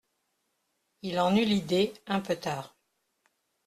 [1.03, 2.75] Il en eut l'idée, un peu tard.